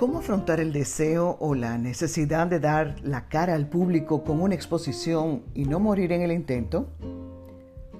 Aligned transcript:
¿Cómo 0.00 0.20
afrontar 0.20 0.60
el 0.60 0.72
deseo 0.72 1.36
o 1.40 1.54
la 1.54 1.76
necesidad 1.76 2.46
de 2.46 2.58
dar 2.58 2.96
la 3.02 3.28
cara 3.28 3.54
al 3.54 3.68
público 3.68 4.24
con 4.24 4.40
una 4.40 4.54
exposición 4.54 5.42
y 5.52 5.66
no 5.66 5.78
morir 5.78 6.12
en 6.12 6.22
el 6.22 6.32
intento? 6.32 6.88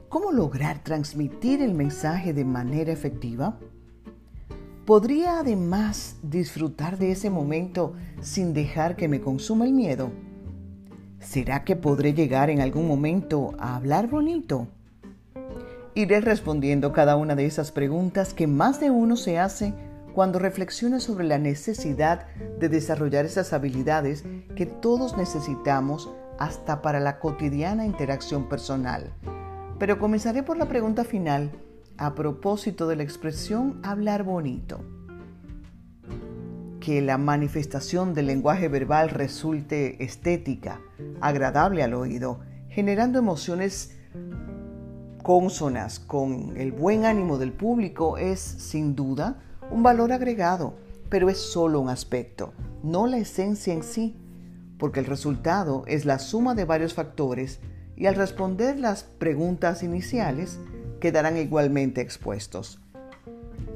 ¿Cómo 0.08 0.32
lograr 0.32 0.82
transmitir 0.82 1.60
el 1.60 1.74
mensaje 1.74 2.32
de 2.32 2.46
manera 2.46 2.90
efectiva? 2.90 3.58
¿Podría 4.86 5.40
además 5.40 6.16
disfrutar 6.22 6.96
de 6.96 7.12
ese 7.12 7.28
momento 7.28 7.92
sin 8.22 8.54
dejar 8.54 8.96
que 8.96 9.06
me 9.06 9.20
consuma 9.20 9.66
el 9.66 9.72
miedo? 9.72 10.10
¿Será 11.18 11.64
que 11.64 11.76
podré 11.76 12.14
llegar 12.14 12.48
en 12.48 12.62
algún 12.62 12.88
momento 12.88 13.52
a 13.58 13.76
hablar 13.76 14.08
bonito? 14.08 14.68
Iré 15.94 16.22
respondiendo 16.22 16.94
cada 16.94 17.16
una 17.16 17.36
de 17.36 17.44
esas 17.44 17.70
preguntas 17.70 18.32
que 18.32 18.46
más 18.46 18.80
de 18.80 18.88
uno 18.88 19.16
se 19.16 19.38
hace 19.38 19.74
cuando 20.14 20.38
reflexiona 20.38 21.00
sobre 21.00 21.24
la 21.24 21.38
necesidad 21.38 22.26
de 22.58 22.68
desarrollar 22.68 23.24
esas 23.24 23.52
habilidades 23.52 24.24
que 24.56 24.66
todos 24.66 25.16
necesitamos 25.16 26.10
hasta 26.38 26.82
para 26.82 27.00
la 27.00 27.18
cotidiana 27.18 27.86
interacción 27.86 28.48
personal. 28.48 29.12
Pero 29.78 29.98
comenzaré 29.98 30.42
por 30.42 30.56
la 30.56 30.66
pregunta 30.66 31.04
final 31.04 31.50
a 31.96 32.14
propósito 32.14 32.88
de 32.88 32.96
la 32.96 33.02
expresión 33.02 33.78
hablar 33.82 34.24
bonito. 34.24 34.80
Que 36.80 37.02
la 37.02 37.18
manifestación 37.18 38.14
del 38.14 38.26
lenguaje 38.26 38.68
verbal 38.68 39.10
resulte 39.10 40.02
estética, 40.02 40.80
agradable 41.20 41.82
al 41.82 41.92
oído, 41.92 42.40
generando 42.70 43.18
emociones 43.18 43.96
consonas 45.22 46.00
con 46.00 46.56
el 46.56 46.72
buen 46.72 47.04
ánimo 47.04 47.36
del 47.36 47.52
público 47.52 48.16
es, 48.16 48.40
sin 48.40 48.96
duda, 48.96 49.42
un 49.70 49.82
valor 49.82 50.12
agregado, 50.12 50.74
pero 51.08 51.28
es 51.28 51.38
solo 51.38 51.80
un 51.80 51.88
aspecto, 51.88 52.52
no 52.82 53.06
la 53.06 53.18
esencia 53.18 53.72
en 53.72 53.82
sí, 53.82 54.16
porque 54.78 55.00
el 55.00 55.06
resultado 55.06 55.84
es 55.86 56.04
la 56.04 56.18
suma 56.18 56.54
de 56.54 56.64
varios 56.64 56.94
factores 56.94 57.60
y 57.96 58.06
al 58.06 58.14
responder 58.14 58.78
las 58.78 59.04
preguntas 59.04 59.82
iniciales 59.82 60.58
quedarán 61.00 61.36
igualmente 61.36 62.00
expuestos. 62.00 62.80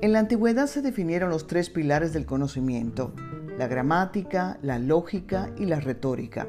En 0.00 0.12
la 0.12 0.18
antigüedad 0.18 0.66
se 0.66 0.82
definieron 0.82 1.30
los 1.30 1.46
tres 1.46 1.70
pilares 1.70 2.12
del 2.12 2.26
conocimiento, 2.26 3.12
la 3.58 3.68
gramática, 3.68 4.58
la 4.62 4.78
lógica 4.78 5.50
y 5.58 5.66
la 5.66 5.80
retórica. 5.80 6.48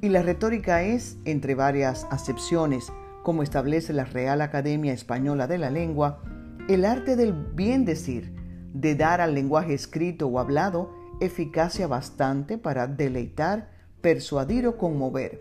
Y 0.00 0.08
la 0.08 0.22
retórica 0.22 0.82
es, 0.82 1.16
entre 1.24 1.54
varias 1.54 2.06
acepciones, 2.10 2.92
como 3.22 3.42
establece 3.42 3.92
la 3.92 4.04
Real 4.04 4.40
Academia 4.40 4.92
Española 4.92 5.46
de 5.46 5.58
la 5.58 5.70
Lengua, 5.70 6.22
el 6.68 6.84
arte 6.84 7.16
del 7.16 7.32
bien 7.32 7.84
decir, 7.84 8.41
de 8.72 8.94
dar 8.94 9.20
al 9.20 9.34
lenguaje 9.34 9.74
escrito 9.74 10.26
o 10.26 10.38
hablado 10.38 10.94
eficacia 11.20 11.86
bastante 11.86 12.58
para 12.58 12.86
deleitar, 12.86 13.70
persuadir 14.00 14.66
o 14.66 14.76
conmover, 14.76 15.40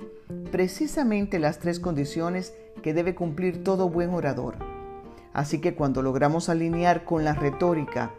precisamente 0.52 1.40
las 1.40 1.60
tres 1.60 1.80
condiciones 1.80 2.54
que 2.84 2.94
debe 2.94 3.16
cumplir 3.16 3.64
todo 3.64 3.90
buen 3.90 4.12
orador. 4.12 4.56
Así 5.34 5.60
que 5.60 5.76
cuando 5.76 6.02
logramos 6.02 6.50
alinear 6.50 7.06
con 7.06 7.24
la 7.24 7.34
retórica 7.34 8.12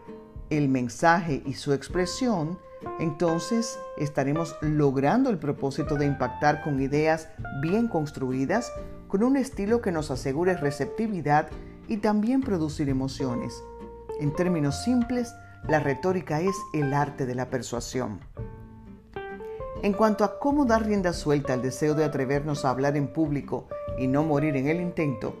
el 0.49 0.67
mensaje 0.67 1.41
y 1.45 1.53
su 1.53 1.73
expresión, 1.73 2.57
entonces 2.99 3.79
estaremos 3.97 4.55
logrando 4.61 5.29
el 5.29 5.37
propósito 5.37 5.95
de 5.95 6.05
impactar 6.05 6.63
con 6.63 6.81
ideas 6.81 7.29
bien 7.61 7.87
construidas, 7.87 8.71
con 9.07 9.23
un 9.23 9.37
estilo 9.37 9.81
que 9.81 9.91
nos 9.91 10.11
asegure 10.11 10.57
receptividad 10.57 11.47
y 11.87 11.97
también 11.97 12.41
producir 12.41 12.89
emociones. 12.89 13.53
En 14.19 14.33
términos 14.33 14.83
simples, 14.83 15.33
la 15.67 15.79
retórica 15.79 16.41
es 16.41 16.55
el 16.73 16.93
arte 16.93 17.25
de 17.25 17.35
la 17.35 17.49
persuasión. 17.49 18.19
En 19.81 19.93
cuanto 19.93 20.23
a 20.23 20.39
cómo 20.39 20.65
dar 20.65 20.85
rienda 20.85 21.13
suelta 21.13 21.53
al 21.53 21.61
deseo 21.61 21.93
de 21.93 22.05
atrevernos 22.05 22.63
a 22.63 22.69
hablar 22.69 22.95
en 22.95 23.07
público 23.07 23.67
y 23.97 24.07
no 24.07 24.23
morir 24.23 24.55
en 24.55 24.67
el 24.67 24.79
intento, 24.79 25.35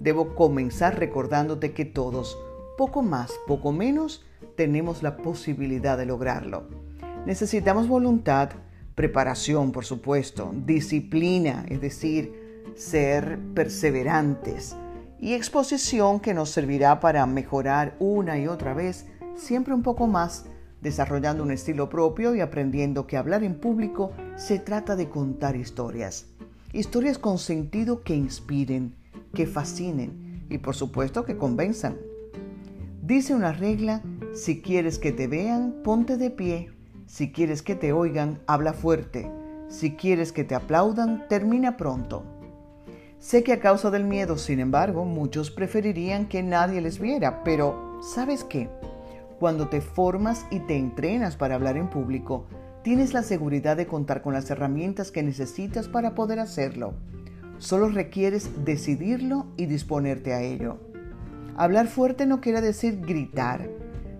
debo 0.00 0.34
comenzar 0.34 0.98
recordándote 0.98 1.72
que 1.72 1.84
todos, 1.84 2.38
poco 2.76 3.02
más, 3.02 3.32
poco 3.46 3.72
menos, 3.72 4.24
tenemos 4.56 5.02
la 5.02 5.16
posibilidad 5.16 5.96
de 5.96 6.06
lograrlo. 6.06 6.64
Necesitamos 7.26 7.88
voluntad, 7.88 8.50
preparación, 8.94 9.72
por 9.72 9.84
supuesto, 9.84 10.52
disciplina, 10.54 11.64
es 11.68 11.80
decir, 11.80 12.64
ser 12.74 13.38
perseverantes, 13.54 14.76
y 15.20 15.34
exposición 15.34 16.20
que 16.20 16.34
nos 16.34 16.50
servirá 16.50 17.00
para 17.00 17.26
mejorar 17.26 17.96
una 17.98 18.38
y 18.38 18.46
otra 18.46 18.74
vez, 18.74 19.06
siempre 19.36 19.74
un 19.74 19.82
poco 19.82 20.06
más, 20.06 20.46
desarrollando 20.80 21.42
un 21.42 21.50
estilo 21.50 21.88
propio 21.88 22.34
y 22.34 22.40
aprendiendo 22.40 23.06
que 23.06 23.16
hablar 23.16 23.42
en 23.42 23.58
público 23.58 24.12
se 24.36 24.58
trata 24.58 24.96
de 24.96 25.08
contar 25.08 25.56
historias. 25.56 26.26
Historias 26.72 27.18
con 27.18 27.38
sentido 27.38 28.02
que 28.02 28.14
inspiren, 28.14 28.94
que 29.34 29.46
fascinen 29.46 30.44
y 30.50 30.58
por 30.58 30.74
supuesto 30.74 31.24
que 31.24 31.36
convenzan. 31.36 31.96
Dice 33.02 33.34
una 33.34 33.52
regla, 33.52 34.02
si 34.34 34.60
quieres 34.60 34.98
que 34.98 35.12
te 35.12 35.26
vean, 35.26 35.74
ponte 35.84 36.16
de 36.16 36.30
pie. 36.30 36.70
Si 37.06 37.32
quieres 37.32 37.62
que 37.62 37.74
te 37.74 37.92
oigan, 37.92 38.40
habla 38.46 38.72
fuerte. 38.72 39.30
Si 39.68 39.92
quieres 39.92 40.32
que 40.32 40.44
te 40.44 40.54
aplaudan, 40.54 41.28
termina 41.28 41.76
pronto. 41.76 42.24
Sé 43.24 43.42
que 43.42 43.54
a 43.54 43.58
causa 43.58 43.90
del 43.90 44.04
miedo, 44.04 44.36
sin 44.36 44.60
embargo, 44.60 45.06
muchos 45.06 45.50
preferirían 45.50 46.28
que 46.28 46.42
nadie 46.42 46.82
les 46.82 46.98
viera, 46.98 47.42
pero 47.42 47.98
¿sabes 48.02 48.44
qué? 48.44 48.68
Cuando 49.40 49.70
te 49.70 49.80
formas 49.80 50.44
y 50.50 50.60
te 50.60 50.76
entrenas 50.76 51.34
para 51.34 51.54
hablar 51.54 51.78
en 51.78 51.88
público, 51.88 52.44
tienes 52.82 53.14
la 53.14 53.22
seguridad 53.22 53.78
de 53.78 53.86
contar 53.86 54.20
con 54.20 54.34
las 54.34 54.50
herramientas 54.50 55.10
que 55.10 55.22
necesitas 55.22 55.88
para 55.88 56.14
poder 56.14 56.38
hacerlo. 56.38 56.92
Solo 57.56 57.88
requieres 57.88 58.62
decidirlo 58.66 59.46
y 59.56 59.64
disponerte 59.64 60.34
a 60.34 60.42
ello. 60.42 60.76
Hablar 61.56 61.86
fuerte 61.86 62.26
no 62.26 62.42
quiere 62.42 62.60
decir 62.60 63.00
gritar, 63.00 63.70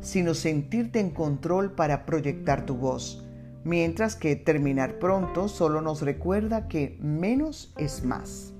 sino 0.00 0.32
sentirte 0.32 1.00
en 1.00 1.10
control 1.10 1.72
para 1.72 2.06
proyectar 2.06 2.64
tu 2.64 2.76
voz, 2.76 3.22
mientras 3.64 4.16
que 4.16 4.34
terminar 4.34 4.98
pronto 4.98 5.48
solo 5.48 5.82
nos 5.82 6.00
recuerda 6.00 6.68
que 6.68 6.96
menos 7.02 7.74
es 7.76 8.02
más. 8.02 8.53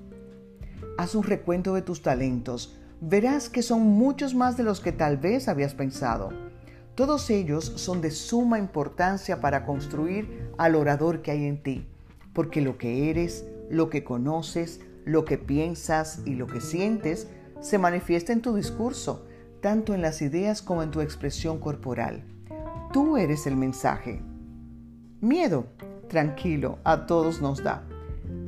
Haz 0.97 1.13
un 1.13 1.23
recuento 1.23 1.73
de 1.73 1.81
tus 1.81 2.01
talentos. 2.01 2.77
Verás 3.01 3.49
que 3.49 3.61
son 3.61 3.81
muchos 3.81 4.33
más 4.33 4.55
de 4.55 4.63
los 4.63 4.79
que 4.79 4.93
tal 4.93 5.17
vez 5.17 5.49
habías 5.49 5.73
pensado. 5.73 6.29
Todos 6.95 7.29
ellos 7.29 7.65
son 7.75 7.99
de 7.99 8.11
suma 8.11 8.57
importancia 8.57 9.41
para 9.41 9.65
construir 9.65 10.49
al 10.57 10.75
orador 10.75 11.21
que 11.21 11.31
hay 11.31 11.45
en 11.45 11.61
ti, 11.61 11.85
porque 12.33 12.61
lo 12.61 12.77
que 12.77 13.09
eres, 13.09 13.45
lo 13.69 13.89
que 13.89 14.05
conoces, 14.05 14.79
lo 15.03 15.25
que 15.25 15.37
piensas 15.37 16.21
y 16.25 16.35
lo 16.35 16.47
que 16.47 16.61
sientes 16.61 17.27
se 17.59 17.77
manifiesta 17.77 18.31
en 18.31 18.41
tu 18.41 18.55
discurso, 18.55 19.25
tanto 19.61 19.93
en 19.93 20.01
las 20.01 20.21
ideas 20.21 20.61
como 20.61 20.83
en 20.83 20.91
tu 20.91 21.01
expresión 21.01 21.59
corporal. 21.59 22.23
Tú 22.93 23.17
eres 23.17 23.45
el 23.45 23.57
mensaje. 23.57 24.21
Miedo, 25.19 25.65
tranquilo, 26.07 26.79
a 26.85 27.05
todos 27.05 27.41
nos 27.41 27.61
da. 27.61 27.83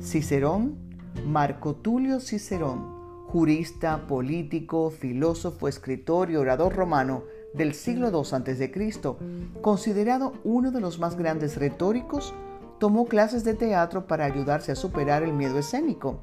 Cicerón 0.00 0.87
Marco 1.26 1.74
Tulio 1.74 2.20
Cicerón, 2.20 3.24
jurista, 3.26 4.06
político, 4.06 4.90
filósofo, 4.90 5.68
escritor 5.68 6.30
y 6.30 6.36
orador 6.36 6.74
romano 6.74 7.24
del 7.54 7.74
siglo 7.74 8.08
II 8.08 8.20
a.C., 8.32 9.16
considerado 9.60 10.34
uno 10.44 10.70
de 10.70 10.80
los 10.80 10.98
más 10.98 11.16
grandes 11.16 11.56
retóricos, 11.56 12.34
tomó 12.78 13.06
clases 13.06 13.44
de 13.44 13.54
teatro 13.54 14.06
para 14.06 14.24
ayudarse 14.24 14.72
a 14.72 14.76
superar 14.76 15.22
el 15.22 15.32
miedo 15.32 15.58
escénico. 15.58 16.20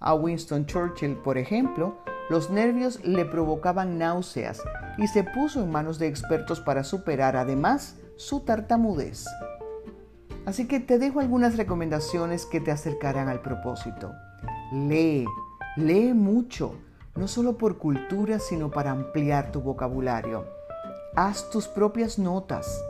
A 0.00 0.14
Winston 0.14 0.66
Churchill, 0.66 1.16
por 1.16 1.38
ejemplo, 1.38 1.96
los 2.30 2.50
nervios 2.50 3.04
le 3.04 3.24
provocaban 3.24 3.98
náuseas 3.98 4.62
y 4.96 5.06
se 5.08 5.24
puso 5.24 5.62
en 5.62 5.70
manos 5.70 5.98
de 5.98 6.06
expertos 6.06 6.60
para 6.60 6.84
superar 6.84 7.36
además 7.36 7.96
su 8.16 8.40
tartamudez. 8.40 9.26
Así 10.44 10.66
que 10.66 10.80
te 10.80 10.98
dejo 10.98 11.20
algunas 11.20 11.56
recomendaciones 11.56 12.46
que 12.46 12.60
te 12.60 12.72
acercarán 12.72 13.28
al 13.28 13.42
propósito. 13.42 14.12
Lee, 14.72 15.24
lee 15.76 16.12
mucho, 16.14 16.74
no 17.14 17.28
solo 17.28 17.56
por 17.56 17.78
cultura, 17.78 18.38
sino 18.40 18.70
para 18.70 18.90
ampliar 18.90 19.52
tu 19.52 19.60
vocabulario. 19.60 20.44
Haz 21.14 21.48
tus 21.50 21.68
propias 21.68 22.18
notas. 22.18 22.82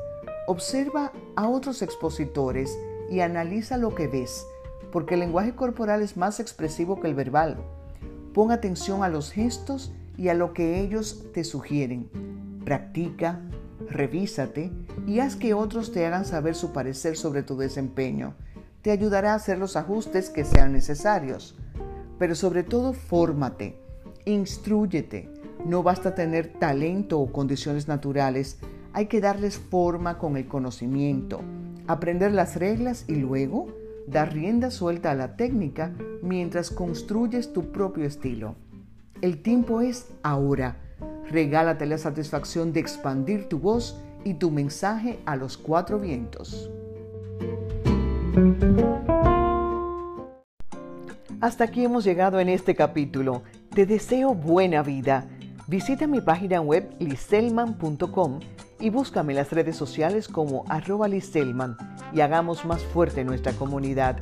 Observa 0.46 1.12
a 1.36 1.48
otros 1.48 1.82
expositores 1.82 2.78
y 3.10 3.20
analiza 3.20 3.76
lo 3.76 3.94
que 3.94 4.08
ves, 4.08 4.46
porque 4.90 5.14
el 5.14 5.20
lenguaje 5.20 5.54
corporal 5.54 6.00
es 6.02 6.16
más 6.16 6.40
expresivo 6.40 7.00
que 7.00 7.08
el 7.08 7.14
verbal. 7.14 7.58
Pon 8.32 8.50
atención 8.50 9.04
a 9.04 9.08
los 9.08 9.30
gestos 9.30 9.92
y 10.16 10.28
a 10.28 10.34
lo 10.34 10.54
que 10.54 10.80
ellos 10.80 11.26
te 11.34 11.44
sugieren. 11.44 12.08
Practica, 12.64 13.40
revísate 13.92 14.72
y 15.06 15.20
haz 15.20 15.36
que 15.36 15.54
otros 15.54 15.92
te 15.92 16.06
hagan 16.06 16.24
saber 16.24 16.54
su 16.54 16.72
parecer 16.72 17.16
sobre 17.16 17.42
tu 17.42 17.56
desempeño. 17.56 18.34
Te 18.82 18.90
ayudará 18.90 19.32
a 19.32 19.36
hacer 19.36 19.58
los 19.58 19.76
ajustes 19.76 20.30
que 20.30 20.44
sean 20.44 20.72
necesarios. 20.72 21.56
Pero 22.18 22.34
sobre 22.34 22.62
todo, 22.62 22.92
fórmate, 22.92 23.78
instruyete. 24.24 25.28
No 25.64 25.82
basta 25.82 26.14
tener 26.14 26.52
talento 26.58 27.20
o 27.20 27.32
condiciones 27.32 27.88
naturales, 27.88 28.58
hay 28.92 29.06
que 29.06 29.20
darles 29.20 29.58
forma 29.58 30.18
con 30.18 30.36
el 30.36 30.46
conocimiento, 30.46 31.40
aprender 31.86 32.32
las 32.32 32.56
reglas 32.56 33.04
y 33.08 33.14
luego 33.14 33.68
dar 34.06 34.32
rienda 34.32 34.70
suelta 34.70 35.12
a 35.12 35.14
la 35.14 35.36
técnica 35.36 35.92
mientras 36.22 36.70
construyes 36.70 37.52
tu 37.52 37.70
propio 37.72 38.04
estilo. 38.04 38.56
El 39.20 39.42
tiempo 39.42 39.80
es 39.80 40.08
ahora. 40.22 40.78
Regálate 41.30 41.86
la 41.86 41.98
satisfacción 41.98 42.72
de 42.72 42.80
expandir 42.80 43.48
tu 43.48 43.58
voz 43.58 43.96
y 44.24 44.34
tu 44.34 44.50
mensaje 44.50 45.18
a 45.26 45.36
los 45.36 45.56
cuatro 45.56 45.98
vientos. 45.98 46.70
Hasta 51.40 51.64
aquí 51.64 51.84
hemos 51.84 52.04
llegado 52.04 52.38
en 52.38 52.48
este 52.48 52.74
capítulo. 52.74 53.42
Te 53.74 53.84
deseo 53.84 54.34
buena 54.34 54.82
vida. 54.82 55.26
Visita 55.66 56.06
mi 56.06 56.20
página 56.20 56.60
web 56.60 56.94
liselman.com 56.98 58.40
y 58.78 58.90
búscame 58.90 59.32
en 59.32 59.38
las 59.38 59.50
redes 59.50 59.76
sociales 59.76 60.28
como 60.28 60.64
arroba 60.68 61.08
liselman 61.08 61.76
y 62.12 62.20
hagamos 62.20 62.64
más 62.64 62.82
fuerte 62.82 63.24
nuestra 63.24 63.52
comunidad. 63.52 64.18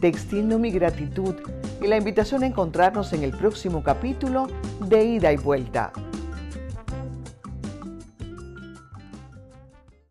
Te 0.00 0.08
extiendo 0.08 0.58
mi 0.58 0.70
gratitud 0.70 1.34
y 1.82 1.86
la 1.86 1.96
invitación 1.96 2.42
a 2.42 2.46
encontrarnos 2.46 3.12
en 3.12 3.22
el 3.22 3.32
próximo 3.32 3.82
capítulo 3.82 4.48
de 4.88 5.04
Ida 5.04 5.32
y 5.32 5.36
Vuelta. 5.36 5.92